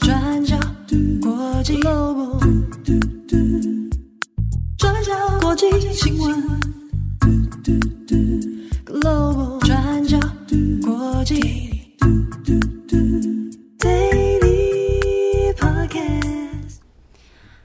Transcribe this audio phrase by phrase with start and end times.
[0.00, 0.56] 转角
[1.20, 2.40] 国际 Global，
[4.78, 6.42] 转角国际新闻。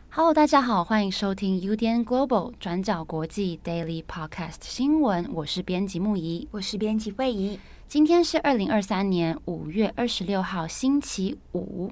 [0.09, 5.29] Hello，大家好，欢迎收听 UDN Global 转角国际 Daily Podcast 新闻。
[5.33, 7.57] 我是编辑木仪，我是编辑慧仪。
[7.87, 11.89] 今天是二零二三年五月二十六号，星期五。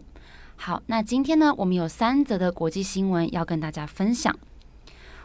[0.57, 4.37] 好，那今天呢，我们有三则的国际新闻要跟大家分享。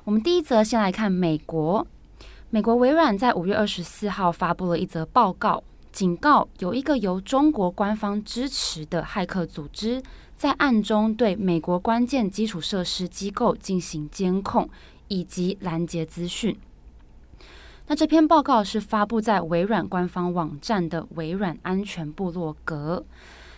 [0.04, 1.84] 我们第一则先来看美国，
[2.50, 10.00] 美国微软在五月二十四号发布了一则报告，警告有一个由中国官方支持的骇客组织，
[10.36, 14.70] 在暗中对美国关键基础设施机构进行监控
[15.08, 16.56] 以及拦截资讯。
[17.90, 23.04] 那这篇报告是发布在微软官方网站的微软安全部落格。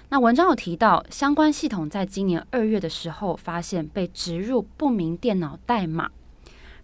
[0.08, 6.10] 那文章有提到，相关系统在今年二月的时候发现被植入不明电脑代码，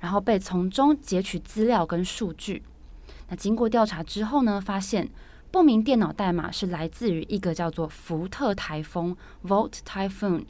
[0.01, 2.63] 然后被从中截取资料跟数据。
[3.31, 5.09] 那经过调查之后呢，发现
[5.51, 10.45] 不明电脑代码是来自于一个叫做福特台风 （Volt Typhoon）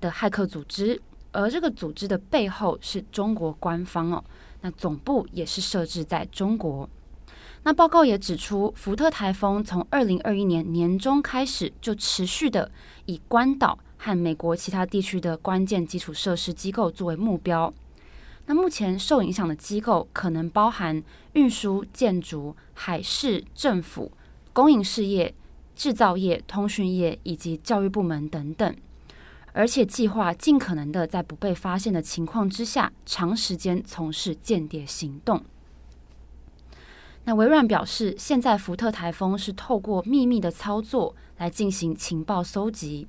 [0.00, 4.24] 的骇客组织，而这个组织的背后是中国官方哦。
[4.62, 6.88] 那总部也是设置在中国。
[7.64, 12.70] 那报告也指出，福特台风从二零二一年年中开始就持续的
[13.06, 17.72] 以关岛和美国其他地区的关键基础设施机构作为目标。
[18.46, 21.00] 那目前受影响的机构可能包含
[21.34, 24.10] 运输、建筑、海事、政府、
[24.52, 25.32] 公营事业、
[25.76, 28.74] 制造业、通讯业以及教育部门等等。
[29.52, 35.42] 而且计划尽可能的在不被发现的情况之下，长时间从事间谍行动。
[37.24, 43.06] 那微软表示，现在福特台风是透过秘密的操作来进行情报搜集，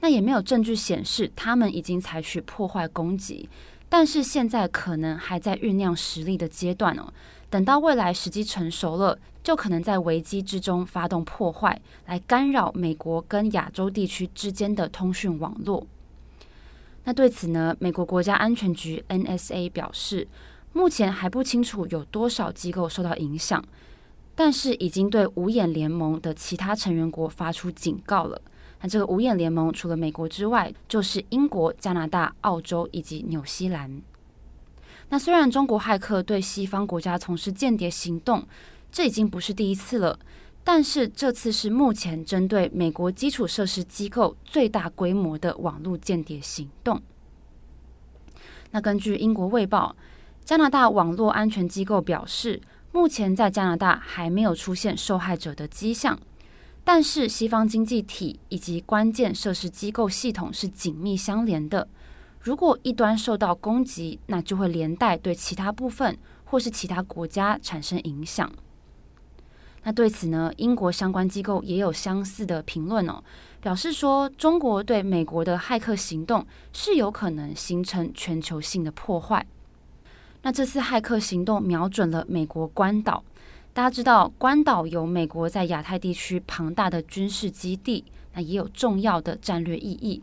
[0.00, 3.50] 那也没有证据显示他们已经采取破坏攻击，
[3.88, 7.12] 但是现在可能还在酝酿实力的阶段哦。
[7.50, 15.86] 等到未来时机成熟了，就可能在危机之中发动破坏，来干扰美国跟亚洲地区之间的通讯网络。
[17.04, 20.28] 那对此呢，美国国家安全局 NSA 表示，
[20.74, 23.64] 目前还不清楚有多少机构受到影响，
[24.34, 28.40] 但是已经对五眼联盟的其他成员国发出警告了。
[28.82, 34.00] 那这个五眼联盟除了美国之外，就是英国、加拿大、澳洲以及纽西兰。
[35.08, 38.46] 那虽然中国骇客对西方国家从事间谍行动，
[38.92, 40.18] 这已经不是第一次了，
[40.64, 47.00] 但是这次是目前针对美国基础设施机构最大规模的网络间谍行动。
[48.72, 49.96] 那根据英国卫报，
[50.44, 52.60] 加拿大网络安全机构表示，
[52.92, 56.18] 目前在加拿大还没有出现受害者的迹象，
[56.84, 61.88] 但是西方经济体以及关键设施机构系统是紧密相连的。
[62.40, 68.50] 如果一端受到攻击，那就会连带对其他部分或是其他国家产生影响。
[69.82, 73.22] 那对此呢，英国相关机构也有相似的评论哦，
[73.62, 79.46] 表示说中国对美国的骇客行动是有可能形成全球性的破坏。
[80.42, 83.24] 那这次骇客行动瞄准了美国关岛，
[83.72, 88.04] 大家知道关岛有美国在亚太地区庞大的军事基地，
[88.34, 90.22] 那也有重要的战略意义。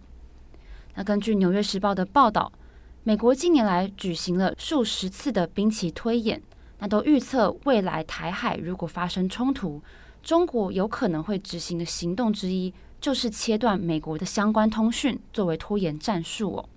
[0.96, 2.52] 那根据《纽约时报》的报道，
[3.04, 6.42] 美国近年来举行了数十次的兵棋推演，
[6.80, 9.82] 那都预测未来台海如果发生冲突，
[10.22, 16.70] 中国有可能会执行的行动之一就是切断美国的相关通讯，作为拖延战术哦。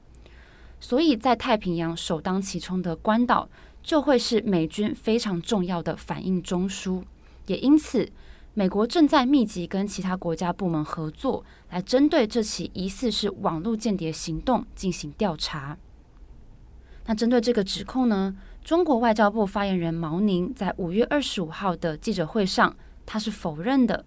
[0.78, 3.48] 所以在太平洋首当其冲的关岛，
[3.82, 7.02] 就会是美军非常重要的反应中枢，
[7.46, 8.10] 也因此。
[8.52, 15.78] 美国正在密集跟其他国家部门合作，来针对这起疑似是网络间谍行动进行调查。
[17.06, 24.04] 那针对这个指控呢，中国外交部发言人毛宁在五月二十五号的记者会上，他是否认的。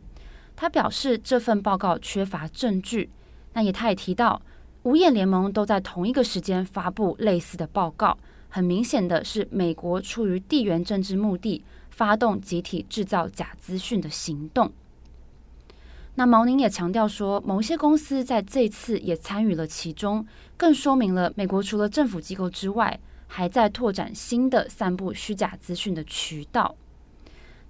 [0.55, 3.09] 他表示这份报告缺乏证据。
[3.53, 4.41] 那也他也提到，
[4.83, 8.17] 五眼联盟都在同一个时间发布类似的报告，
[8.49, 11.63] 很明显的是美国出于地缘政治目的。
[11.95, 14.71] 发动集体制造假资讯的行动。
[16.15, 20.25] 那毛宁也强调说，某些公司在这次也参与了其中，
[20.57, 22.99] 更说明了美国除了政府机构之外，
[23.35, 26.75] 还在拓展新的散布虚假资讯的渠道。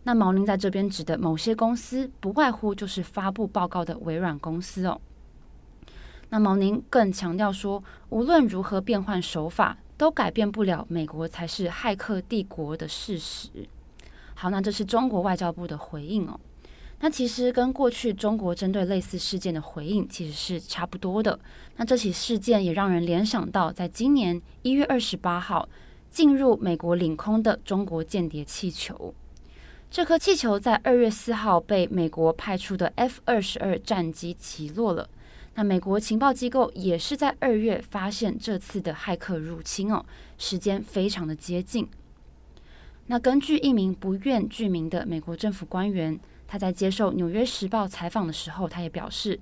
[0.03, 4.99] 那毛宁在这边指的某些公司，不外乎就是发布报告的微软公司哦。
[6.31, 13.47] 那毛宁更强调说，无论如何变换手法，都改变不了美国才是骇客帝国的事实。
[14.35, 16.37] 好，那这是中国外交部的回应哦。
[17.03, 21.37] 那其实跟过去中国针对类似事件的回应其实是差不多的。
[21.75, 25.67] 那这起事件也让人联想到，在今年一月二十八号
[26.09, 29.13] 进入美国领空的中国间谍气球。
[29.91, 35.09] 这颗气球在二月四号被美国派出的 F 二十二战机击落了。
[35.55, 40.05] 那美国情报机构也是在二月发现这次的骇客入侵哦，
[40.37, 41.85] 时间非常的接近。
[43.07, 46.17] 那根据一名不愿具名的美国政府官员。
[46.47, 49.39] 他在接受《纽约时报》采访的时候，他也表示，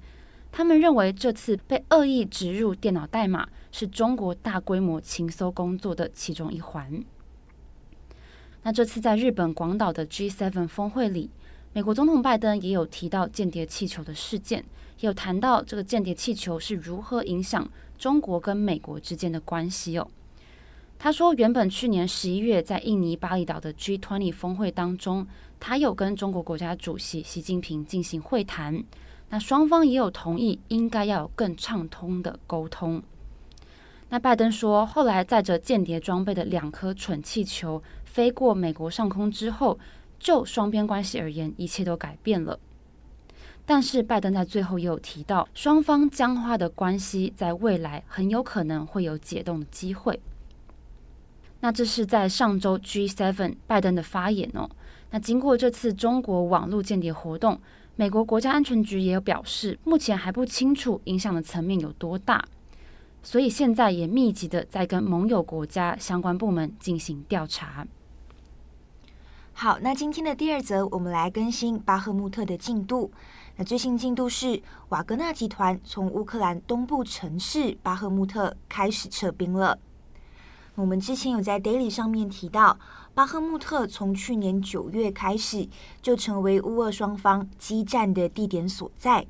[0.52, 7.04] 他们认为这次被恶意植入电脑代码是中国大规模情搜工作的其中一环。
[8.64, 11.30] 那这次在日本广岛的 G7 峰会里，
[11.74, 14.64] 美国总统拜登也有提到间谍气球的事件，
[15.00, 20.08] 也有谈到这个间谍气球是如何影响中国跟美国之间的关系哦。
[21.00, 25.26] 他说，原本去年十一月在印尼巴厘岛的 G20 峰会当中，
[25.62, 28.84] 他有跟中国国家主席习近平进行会谈，
[29.30, 33.02] 那双方也有同意应该要有更畅通的沟通。
[34.10, 39.78] 那拜登说，后来载着间谍装备的两颗蠢气球飞过美国上空之后，
[40.20, 42.60] 就双边关系而言，一切都改变了。
[43.64, 50.20] 但是拜登在最后也有提到，双方僵化的关系在未来很有可能会有解冻的机会。
[51.60, 54.68] 那这是在上周 G7 拜登的发言哦。
[55.12, 57.60] 那经过这次中国网络间谍活动，
[57.96, 62.44] 美国国家安全局也有表示，目前还不清楚影响的层面有多大，
[63.22, 67.86] 所以现在也密集的在跟盟友国家相关部门进行调查。
[69.54, 73.12] 好，那今天的第二则，我们来更新巴赫穆特的进度。
[73.58, 79.78] 那最新进度是，瓦格纳集团从乌克兰东部城市巴赫穆特开始撤兵了。
[80.76, 82.80] 我们之前有在 Daily 上面提到，
[83.14, 85.68] 巴赫穆特从去年九月开始
[86.02, 89.28] 就成为乌俄双方激战的地点所在。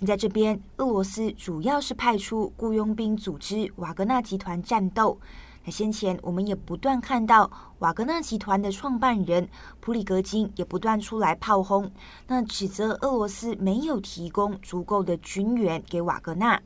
[0.00, 5.20] 你在这边，俄罗斯主要是派出雇佣兵组织瓦格纳集团战斗。
[5.64, 7.48] 那先前我们也不断看到
[7.78, 9.48] 瓦格纳集团的创办人
[9.78, 11.88] 普里格金也不断出来炮轰，
[12.26, 16.60] 那指责俄罗斯没有提供足够的军援给瓦格纳。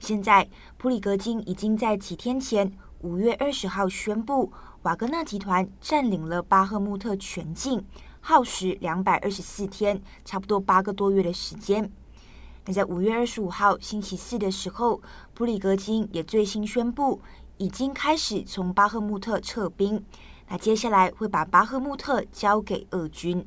[0.00, 2.72] 现在普里格金已经在几天前。
[3.02, 4.52] 五月二十号宣布，
[4.88, 7.84] 瓦格纳集团占领了巴赫穆特全境，
[8.20, 11.92] 耗时两百二十四天，差不多八个多月的时间。
[12.64, 15.02] 那在五月二十五号星期四的时候，
[15.34, 17.20] 普里格金也最新宣布，
[17.58, 20.02] 已经开始从巴赫穆特撤兵。
[20.48, 23.46] 那接下来会把巴赫穆特交给俄军。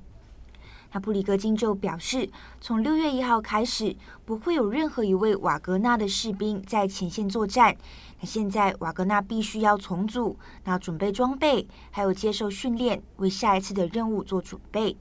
[0.94, 2.30] 那普里格金就表示，
[2.60, 3.96] 从六月一号开始，
[4.26, 7.76] 不会有任何一位瓦格纳的士兵在前线作战。
[8.20, 14.98] 那现在瓦格纳必须要重组，那准备装备，还有接受训练，为下一次的任务做准备。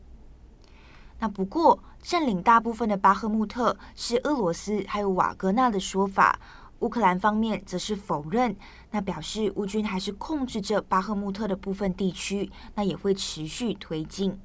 [1.19, 6.39] 那不过，占领大部分的巴赫穆特是俄罗斯还有瓦格纳的说法，
[6.79, 8.57] 乌克兰方面则是否认，
[8.93, 14.39] 那表示乌军还是控制着巴赫穆特的部分地区，那也会持续推进。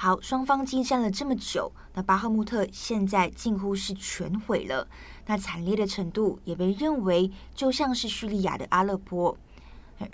[0.00, 4.86] 好，双方激战了这么久，那巴赫穆特现在近乎是全毁了。
[5.26, 9.36] 那惨烈的程度也被认为就像是叙利亚的阿勒颇，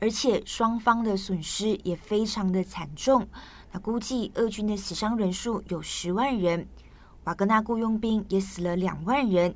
[0.00, 3.28] 而且双方的损失也非常的惨重。
[3.72, 6.66] 那估计俄军的死伤人数有十万人，
[7.24, 9.54] 瓦格纳雇佣兵也死了两万人。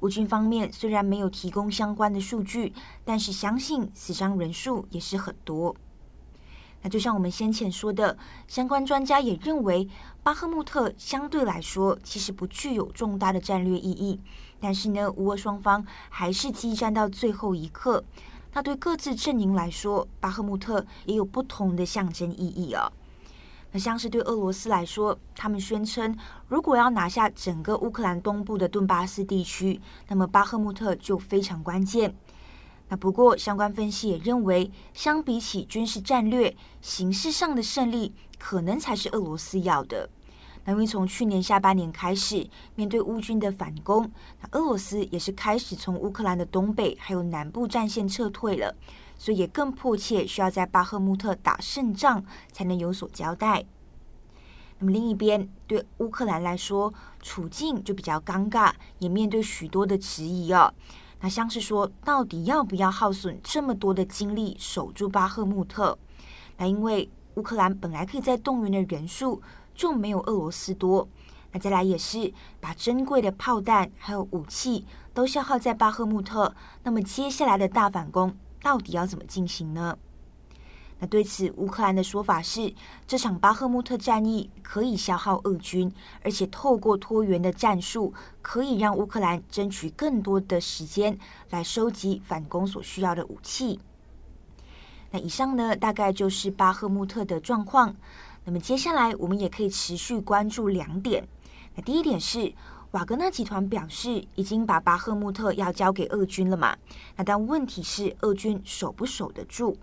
[0.00, 2.72] 乌军方面虽然没有提供相关的数据，
[3.04, 5.76] 但是相信死伤人数也是很多。
[6.86, 8.16] 那就像我们先前说的，
[8.46, 9.88] 相关专家也认为，
[10.22, 14.20] 巴赫穆特相对来说其实不具有重大的战略意义。
[14.60, 18.04] 但是呢，乌俄双方还是激战到最后一刻。
[18.52, 22.92] 那对各自阵营来说，巴赫穆特也有不同的象征意义哦。
[23.72, 26.16] 那像是对俄罗斯来说，他们宣称，
[26.46, 32.14] 如果要拿下整个乌克兰东部的顿巴斯地区，那么巴赫穆特就非常关键。
[32.88, 40.08] 那不过，相关分析也认为，相比起军事战略，形式上的胜利可能才是俄罗斯要的。
[40.64, 48.74] 那因为从去年下半年开始，面对乌军的反攻，那俄罗斯也是开始从乌克兰的东北还有南部战线撤退了，
[49.16, 53.64] 所以也更迫切需要在巴赫穆特打胜仗，才能有所交代。
[54.78, 60.74] 那么另一边，对乌克兰来说，处境就比较尴尬，也面对许多的质疑哦。
[61.20, 65.98] 那像是说，到底要不要耗损这么多的精力守住巴赫穆特？
[66.58, 69.42] 那因为乌克兰本来可以在动员的人数
[69.74, 71.08] 就没有俄罗斯多。
[71.52, 76.54] 那再来也是把珍贵的炮弹还有武器都消耗在巴赫穆特。
[76.82, 79.96] 那么接下来的大反攻到底要怎么进行呢？
[80.98, 82.72] 那对此，乌克兰的说法是，
[83.06, 91.18] 这场巴赫穆特战役可以消耗俄军，而且透过拖延的战术，可以让乌克兰争取更多的时间
[91.50, 93.78] 来收集反攻所需要的武器。
[95.10, 97.94] 那以上呢，大概就是巴赫穆特的状况。
[98.44, 101.28] 那么接下来，我们也可以持续关注两点。
[101.74, 102.54] 那第一点是，
[102.92, 106.74] 瓦格纳集团表示已经把巴赫穆特要交给俄军了嘛？
[107.16, 109.76] 那但问题是，俄军守不守得住？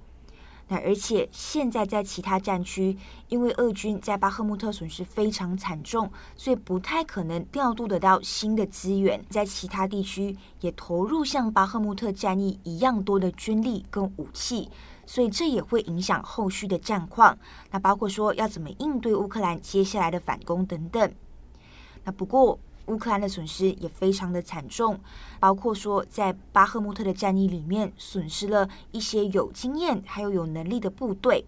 [0.68, 14.70] 那而且现在在其他战区，因为俄军在巴赫穆特损失非常惨重，所以不太可能调度得到新的资源，在其他地区也投入像巴赫穆特战役一样多的军力跟武器，
[15.06, 17.38] 所以这也会影响后续的战况。
[17.72, 21.14] 那包括说要怎么应对乌克兰接下来的反攻等等。
[22.04, 22.60] 那不过。
[22.88, 25.00] 乌克兰的损失也非常的惨重，
[25.40, 31.46] 包括说在巴赫穆特的战役里面损失了一些有经验还有有能力的部队。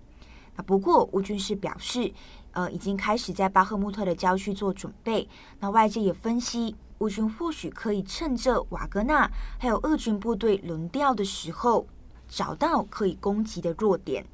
[0.56, 2.14] 啊，不过乌军是表示，
[2.52, 5.28] 呃，已经开始在巴赫穆特的郊区做准备。
[5.60, 11.86] 那外界也分析，乌军或许可以趁着瓦格纳还有俄军部队轮调的时候，
[12.30, 14.26] 找到可以攻击的弱点。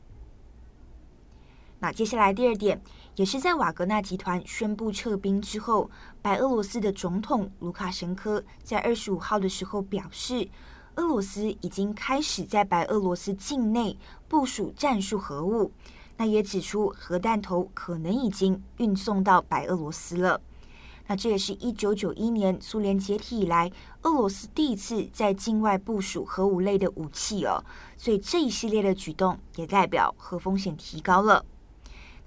[1.80, 2.80] 那接下来第二点，
[3.16, 5.90] 也是在瓦格纳集团宣布撤兵之后，
[6.22, 10.48] 白俄罗斯的总统卢卡申科在二十五号的时候表示，
[10.96, 15.72] 俄罗斯已经开始在白俄罗斯境内部署战术核武。
[16.18, 20.40] 那也指出，核弹头可能已经运送到白俄罗斯了。
[21.08, 23.70] 那这也是一九九一年苏联解体以来，
[24.04, 27.64] 俄罗斯第一次在境外部署核武类的武器哦。
[27.98, 31.44] 所以这一系列的举动也代表核风险提高了。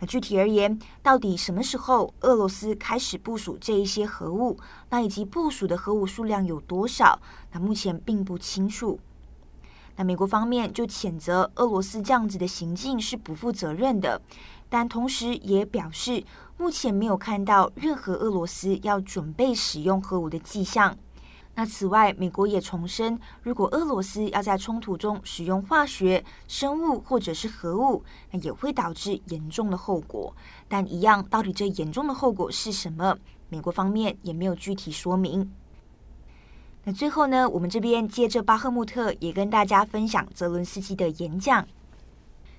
[0.00, 4.58] 那具体而言，到底什么时候俄罗斯开始部署这一些核武？
[4.90, 7.20] 那以及部署的核武数量有多少？
[7.52, 8.98] 那目前并不清楚。
[9.96, 14.20] 那美国方面就谴责俄罗斯这样子的行径是不负责任的，
[14.68, 16.24] 但同时也表示，
[16.56, 20.96] 目前没有看到任何俄罗斯要准备使用核武的迹象。
[21.56, 30.34] 那此外，美国也重申，如果俄罗斯要在冲突中使用化学、生物或者是核武，那也会导致严重的后果。
[30.66, 33.16] 但一样，到底这严重的后果是什么？
[33.49, 35.49] 美国方面也没有具体说明。
[36.82, 41.64] 那最后呢，我们这边接着巴赫穆特也跟大家分享泽伦斯基的演讲。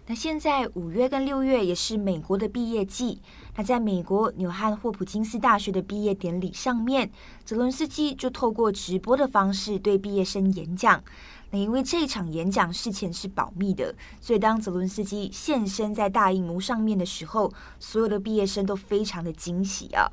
[0.08, 3.20] 那现在五月跟六月也是美国的毕业季。
[3.56, 7.10] 那在美国纽汉霍普金斯大学的毕业典礼上面，
[7.44, 11.04] 泽伦斯基就透过直播的方式对毕业生演讲。
[11.50, 20.12] 那因为这一场演讲事前是保密的，所以当泽伦斯基现身在大荧幕上面的时候，所有的毕业生都非常的惊喜啊。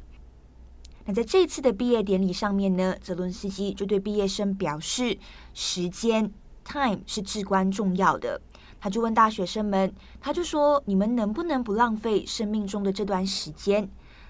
[1.05, 5.19] 那在这次的毕业典礼上面呢，泽伦斯基就对毕业生表示，
[5.53, 6.33] 时间
[6.65, 8.41] time 是至关重要的。
[8.83, 13.89] 他就问大学生们，他就说：“你们能不能不浪费生命中的这段时间？”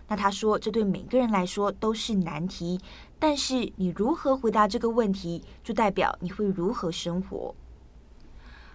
[0.08, 2.78] 那他说：“这对每个人来说都是难题，
[3.18, 7.54] 但是你如何回答这个问题，就代表你会如何生活。”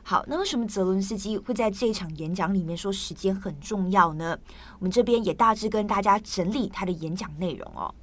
[0.01, 4.35] 好，那为什么泽伦斯基会在这场演讲里面说时间很重要呢？
[4.79, 7.93] 我们这边也大致跟大家整理他的演讲内容哦。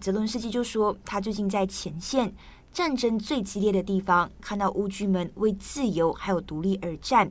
[0.00, 2.32] 泽伦斯基就说，他最近在前线。
[2.72, 7.30] 战争最激烈的地方，看到乌军们为自由还有独立而战。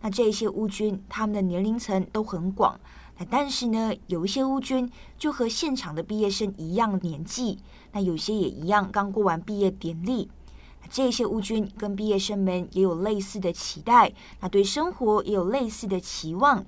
[0.00, 2.80] 那这些乌军，他们的年龄层都很广。
[3.18, 7.58] 那但是呢，有一些乌军就和现场的毕业生一样年纪，
[7.92, 10.30] 那有些也一样刚过完毕业典礼。
[10.88, 16.64] 这些乌军跟毕业生们也有类似的期待，那对生活也有类似的期望，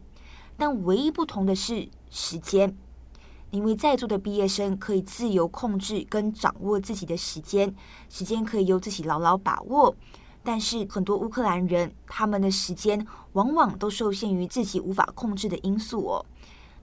[0.58, 2.76] 但唯一不同的是时间。
[3.52, 7.72] 因为在座的毕业生可以自由控制跟掌握自己的时间，
[8.08, 9.94] 时间可以由自己牢牢把握。
[10.42, 16.26] 但是很多乌克兰人，他们的时间往往都受限于自己无法控制的因素哦。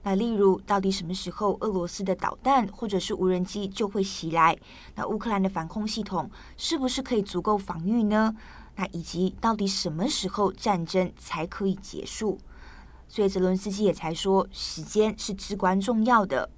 [0.04, 4.56] 那例如，到底什么时候俄罗斯的导弹或者是无人机就会袭来？
[4.94, 8.34] 那乌克兰的防空系统是不是可以足够防御呢？
[8.76, 12.38] 那以及到底什么时候战争才可以结束？
[13.08, 16.48] 所以泽伦斯基也才说，时间是至关重要的。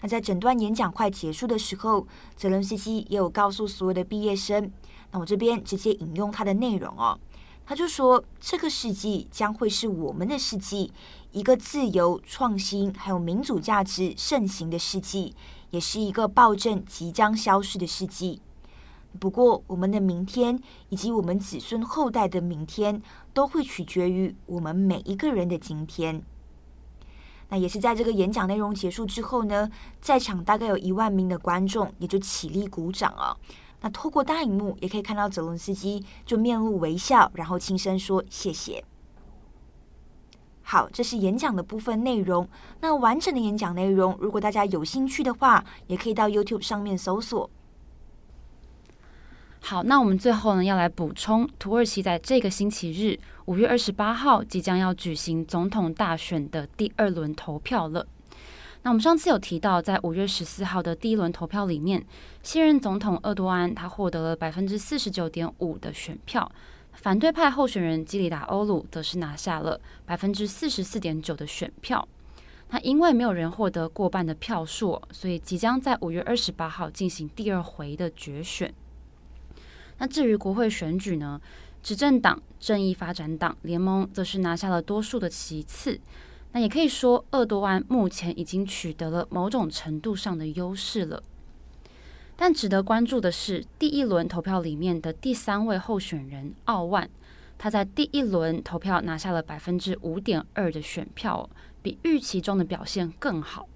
[0.00, 4.70] 那在整段演讲快结束的时候，泽伦斯基也有告诉所有的毕业生。
[5.10, 7.18] 那我这边直接引用他的内容哦，
[7.64, 10.92] 他就说：“这个世纪将会是我们的世纪，
[11.32, 15.34] 一个自由、创新还有民主价值盛行的世纪，
[15.70, 18.40] 也是一个暴政即将消失的世纪。
[19.18, 20.60] 不过，我们的明天
[20.90, 23.00] 以及我们子孙后代的明天，
[23.32, 26.22] 都会取决于我们每一个人的今天。”
[27.48, 33.36] 那也是在这个演讲内容结束之后呢，在场大概有一万名的观众也就起立鼓掌啊。
[33.80, 38.82] 那透过大荧幕也可以看到泽伦斯基就面露微笑，然后轻声说谢谢。
[40.62, 42.48] 好，这是演讲的部分内容。
[42.80, 47.48] 那完整的演讲内容，如果大家有兴趣的话，也可以到 YouTube 上面搜索。
[49.68, 58.06] 好，那我们最后呢，要来补充，土耳其在这个星期日，五月二十八号即将要举行总统大选的第二轮投票了。
[58.82, 62.06] 那我们上次有提到，在五月十四号的第一轮投票里面，
[62.44, 66.48] 现任总统厄多安他获得了百分之四十九点五的选票，
[66.92, 72.06] 反对派候选人基里达欧鲁则是拿下了百分之四十四点九的选票。
[72.70, 78.72] 那因为没有人获得过半的票数，所以即将在五月二十八号进行第二回的决选。
[79.98, 81.40] 那至于国会选举呢，
[81.82, 86.00] 执政党正义发展党联盟则是拿下了多数的席次。
[86.52, 91.22] 那也可以说，厄多安目前已经取得了某种程度上的优势了。
[92.34, 97.08] 但值得关注的是，第一轮投票里面的第三位候选人奥万，
[97.58, 101.48] 他在第一轮投票拿下了百分之五点二的选票，
[101.82, 103.68] 比预期中的表现更好。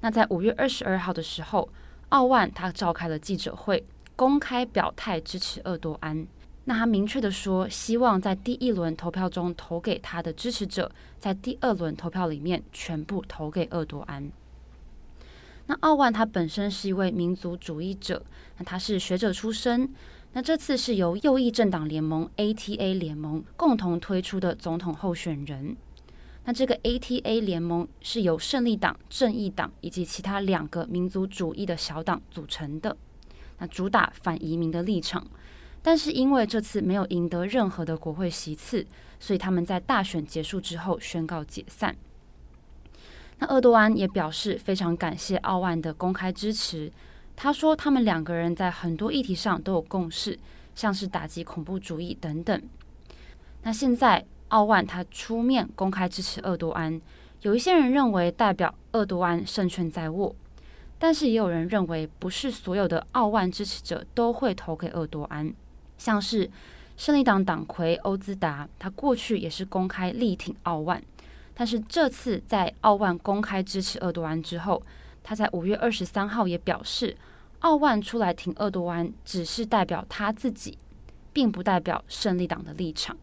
[0.00, 1.68] 那在五月二十二号的时候，
[2.10, 3.84] 奥万他召开了记者会。
[4.20, 6.26] 公开表态支持厄多安，
[6.66, 14.30] 那他明确的说，希望在第一轮投票中投给他的支持者，在第二轮投票里面全部投给厄多安。
[15.68, 18.22] 那奥万他本身是一位民族主义者，
[18.58, 19.88] 那他是学者出身，
[20.34, 25.74] 那这次是由右翼政党联盟 ATA 联盟共同推出的总统候选人。
[26.44, 32.94] 那这个 ATA 联盟是由胜利党、正义党以及其他两个民族主义的小党组成的。
[33.60, 35.24] 那主打反移民的立场，
[35.82, 38.84] 但是因为这次没有赢得任何的国会席次，
[39.20, 41.94] 所以他们在大选结束之后宣告解散。
[43.38, 46.90] 那厄多安也表示非常感谢奥万的公开支持，
[47.36, 50.38] 他说他们两个人在很多议题上都有共识，
[50.74, 52.62] 像是打击恐怖主义等等。
[53.62, 57.00] 那现在奥万他出面公开支持厄多安，
[57.42, 60.34] 有一些人认为代表厄多安胜券在握。
[61.02, 65.50] 但是也有人认为，不是所有的奥万支持者都会投给厄多安，
[65.96, 66.50] 像是
[66.98, 71.02] 胜利党党魁欧兹达，他过去也是公开力挺奥万，
[71.54, 74.82] 但是这次在奥万公开支持厄多安之后，
[75.24, 77.16] 他在五月二十三号也表示，
[77.60, 80.76] 奥万出来挺厄多安，只是代表他自己，
[81.32, 83.16] 并不代表胜利党的立场。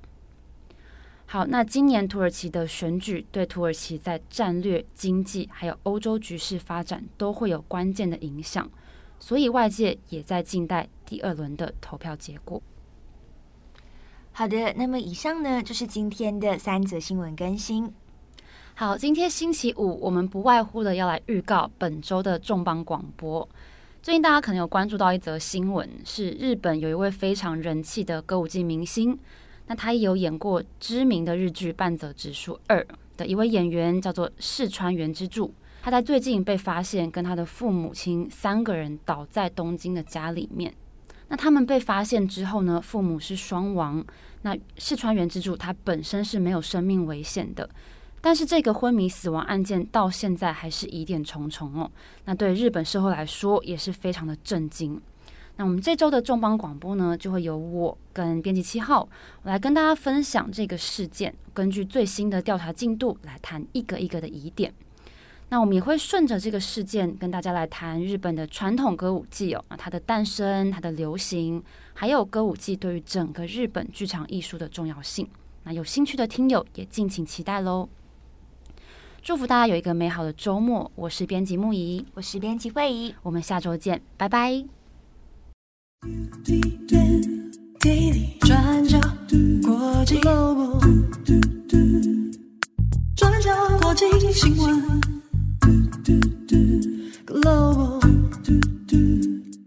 [1.29, 8.71] 好，那今年土耳其的选举对土耳其在战略、经济还有欧洲局势发展都会有关键的影响，
[9.19, 12.61] 所以外界也在静待第二轮的投票结果。
[14.31, 17.93] 好的，那么以上呢就是今天的三则新闻更新。
[18.75, 23.47] 好，今天星期五，我们不外乎的要来预告本周的重磅广播。
[24.01, 29.19] 最近大家可能有关注到一则新闻，是日本有一位非常人气的歌舞伎明星。
[29.67, 32.81] 那他也有演过知名的日剧《半泽直树二》
[33.17, 35.53] 的一位演员，叫做市川原之助。
[35.81, 40.73] 他在最近被发现跟他的父母亲三个人倒在东京的家里面。
[41.29, 44.03] 那他们被发现之后呢，父母是双亡。
[44.43, 47.69] 那市川原之助他本身是没有生命危险的，
[48.21, 51.91] 但是这个昏迷死亡案件到现在还是疑点重重哦。
[52.25, 55.01] 那对日本社会来说也是非常的震惊。
[55.57, 59.07] 那我们这周的重磅广播呢，就会由我跟编辑七号
[59.43, 64.73] 我来跟大家分享这个事件，根据最新的调查进度来谈一个一个的疑点。
[65.49, 75.27] 那我们也会顺着这个事件跟大家来谈日本的传统歌舞伎哦，啊，它的诞生、它的流行，还有歌舞伎对于整个日本剧场艺术的重要性。
[75.63, 77.89] 那有兴趣的听友也敬请期待喽！
[79.23, 80.91] 祝福大家有一个美好的周末。
[80.95, 84.76] 我是编辑木仪，我是编辑慧仪，我们下周见，拜拜。
[88.41, 88.99] 转角
[89.63, 90.19] 国际
[93.15, 95.01] 转角国际新闻
[97.25, 97.99] Global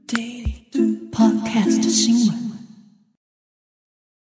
[0.07, 2.50] Daily Podcast 新闻。